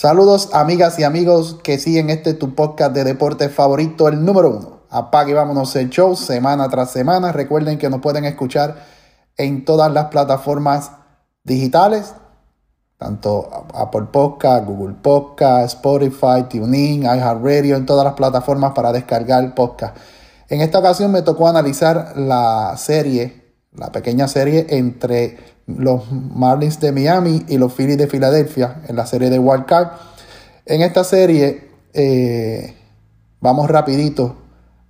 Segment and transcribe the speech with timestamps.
[0.00, 4.80] Saludos amigas y amigos que siguen este tu podcast de deporte favorito, el número uno.
[4.88, 7.32] Apague y vámonos el show semana tras semana.
[7.32, 8.76] Recuerden que nos pueden escuchar
[9.36, 10.92] en todas las plataformas
[11.44, 12.14] digitales,
[12.96, 19.98] tanto Apple Podcast, Google Podcast, Spotify, TuneIn, iHeartRadio, en todas las plataformas para descargar podcast.
[20.48, 23.39] En esta ocasión me tocó analizar la serie,
[23.72, 29.06] la pequeña serie entre los Marlins de Miami y los Phillies de Filadelfia en la
[29.06, 29.88] serie de Wild Card.
[30.66, 32.74] En esta serie eh,
[33.40, 34.36] vamos rapidito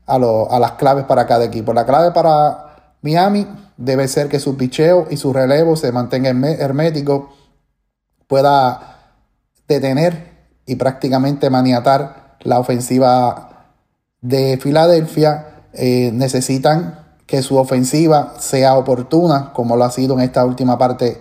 [0.07, 1.73] a, a las claves para cada equipo.
[1.73, 3.47] La clave para Miami
[3.77, 7.33] debe ser que su picheo y su relevo se mantenga hermético,
[8.27, 8.99] pueda
[9.69, 10.31] detener
[10.67, 13.75] y prácticamente maniatar la ofensiva
[14.21, 15.47] de Filadelfia.
[15.73, 21.21] Eh, necesitan que su ofensiva sea oportuna, como lo ha sido en esta última parte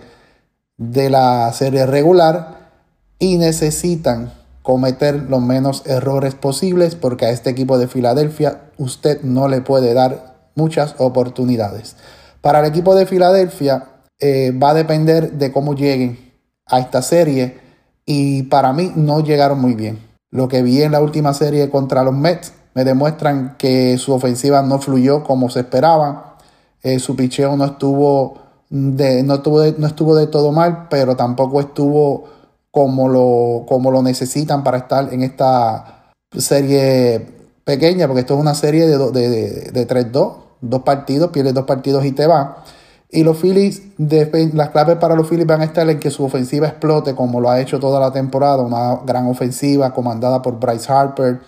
[0.76, 2.72] de la serie regular,
[3.20, 9.46] y necesitan cometer los menos errores posibles porque a este equipo de Filadelfia usted no
[9.46, 11.94] le puede dar muchas oportunidades.
[12.40, 13.84] Para el equipo de Filadelfia
[14.18, 16.32] eh, va a depender de cómo lleguen
[16.66, 17.58] a esta serie
[18.04, 20.00] y para mí no llegaron muy bien.
[20.32, 24.62] Lo que vi en la última serie contra los Mets me demuestran que su ofensiva
[24.62, 26.36] no fluyó como se esperaba.
[26.82, 28.38] Eh, su picheo no estuvo
[28.70, 32.24] de, no, estuvo de, no estuvo de todo mal, pero tampoco estuvo
[32.70, 37.26] como lo, como lo necesitan para estar en esta serie
[37.64, 42.04] pequeña, porque esto es una serie de, de, de, 3-2, dos partidos, pierdes dos partidos
[42.04, 42.64] y te va.
[43.10, 46.68] Y los Phillies, las claves para los Phillies van a estar en que su ofensiva
[46.68, 51.40] explote como lo ha hecho toda la temporada, una gran ofensiva comandada por Bryce Harper,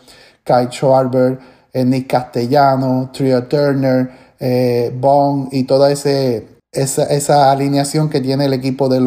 [0.44, 1.38] Kai Schwarber,
[1.72, 8.52] eh, Nick Castellano, Trio Turner, eh, Bond y toda ese, esa, alineación que tiene el
[8.52, 8.98] equipo de,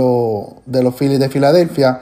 [0.66, 2.00] de los Phillies de Filadelfia.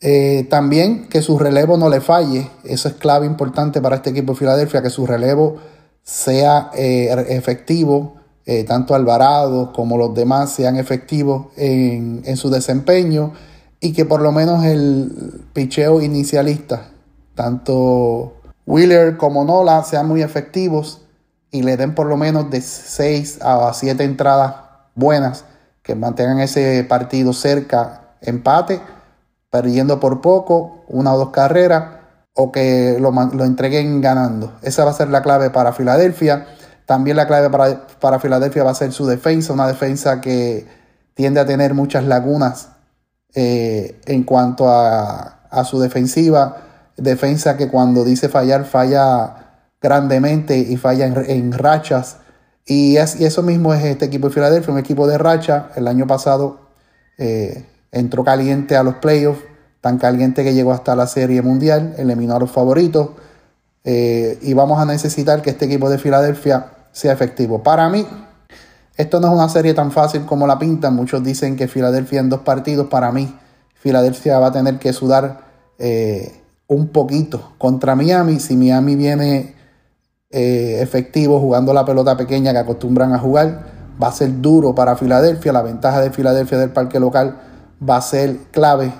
[0.00, 4.32] Eh, también que su relevo no le falle, eso es clave importante para este equipo
[4.32, 5.56] de Filadelfia, que su relevo
[6.02, 8.16] sea efectivo,
[8.66, 13.32] tanto Alvarado como los demás sean efectivos en, en, su desempeño
[13.80, 16.90] y que por lo menos el picheo inicialista,
[17.34, 18.34] tanto
[18.66, 21.02] Wheeler como Nola sean muy efectivos
[21.50, 24.54] y le den por lo menos de 6 a 7 entradas
[24.94, 25.44] buenas
[25.82, 28.80] que mantengan ese partido cerca, empate,
[29.50, 32.00] perdiendo por poco, una o dos carreras,
[32.32, 33.12] o que lo,
[33.44, 34.54] entreguen ganando.
[34.62, 36.46] Esa va a ser la clave para Filadelfia.
[36.86, 40.66] También la clave para, para Filadelfia va a ser su defensa, una defensa que
[41.12, 42.70] tiende a tener muchas lagunas
[43.34, 46.56] eh, en cuanto a, a su defensiva
[46.96, 49.44] defensa que cuando dice fallar, falla
[49.80, 52.18] grandemente y falla en, rachas.
[52.66, 55.70] Y, es, y, eso mismo es este equipo de Filadelfia, un equipo de racha.
[55.76, 56.60] El año pasado
[57.18, 59.42] eh, entró caliente a los playoffs,
[59.80, 63.10] tan caliente que llegó hasta la Serie Mundial, eliminó a los favoritos.
[63.84, 67.62] Eh, y vamos a necesitar que este equipo de Filadelfia sea efectivo.
[67.62, 68.06] Para mí,
[68.96, 70.94] esto no es una serie tan fácil como la pintan.
[70.94, 72.86] Muchos dicen que Filadelfia en dos partidos.
[72.86, 73.36] Para mí,
[73.74, 75.44] Filadelfia va a tener que sudar
[75.78, 78.40] eh, un poquito contra Miami.
[78.40, 79.54] Si Miami viene
[80.30, 83.66] eh, efectivo jugando la pelota pequeña que acostumbran a jugar,
[84.02, 85.52] va a ser duro para Filadelfia.
[85.52, 87.40] La ventaja de Filadelfia del parque local
[87.88, 88.92] va a ser clave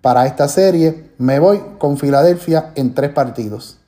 [0.00, 1.12] para esta serie.
[1.18, 3.78] Me voy con Filadelfia en tres partidos.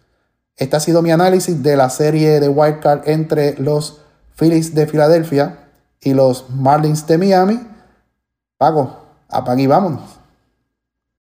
[0.56, 4.02] Este ha sido mi análisis de la serie de Wildcard entre los
[4.36, 5.68] Phillies de Filadelfia
[6.00, 7.60] y los Marlins de Miami.
[8.58, 10.21] Pago, apague y vámonos.